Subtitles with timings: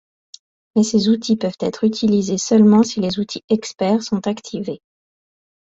[0.75, 4.81] Mais ces outils peuvent être utilisés seulement si les outils experts sont activés.